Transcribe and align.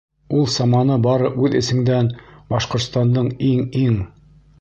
Ул 0.35 0.45
саманы 0.51 0.95
бары 1.03 1.29
үҙ 1.47 1.57
эсеңдән 1.59 2.09
Башҡортостандың 2.55 3.29
иң-иң 3.49 4.01